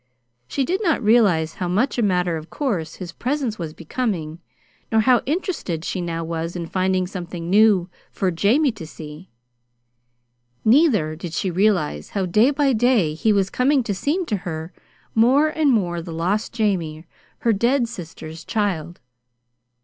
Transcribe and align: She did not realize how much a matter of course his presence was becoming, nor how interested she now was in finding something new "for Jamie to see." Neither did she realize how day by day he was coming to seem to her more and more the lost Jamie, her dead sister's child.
She 0.47 0.65
did 0.65 0.81
not 0.81 1.03
realize 1.03 1.53
how 1.61 1.67
much 1.67 1.99
a 1.99 2.01
matter 2.01 2.35
of 2.35 2.49
course 2.49 2.95
his 2.95 3.11
presence 3.11 3.59
was 3.59 3.71
becoming, 3.75 4.39
nor 4.91 5.01
how 5.01 5.21
interested 5.27 5.85
she 5.85 6.01
now 6.01 6.23
was 6.23 6.55
in 6.55 6.65
finding 6.65 7.05
something 7.05 7.51
new 7.51 7.87
"for 8.11 8.31
Jamie 8.31 8.71
to 8.71 8.87
see." 8.87 9.29
Neither 10.65 11.15
did 11.15 11.33
she 11.33 11.51
realize 11.51 12.09
how 12.17 12.25
day 12.25 12.49
by 12.49 12.73
day 12.73 13.13
he 13.13 13.31
was 13.31 13.51
coming 13.51 13.83
to 13.83 13.93
seem 13.93 14.25
to 14.25 14.37
her 14.37 14.73
more 15.13 15.49
and 15.49 15.69
more 15.71 16.01
the 16.01 16.11
lost 16.11 16.51
Jamie, 16.51 17.05
her 17.41 17.53
dead 17.53 17.87
sister's 17.87 18.43
child. 18.43 18.99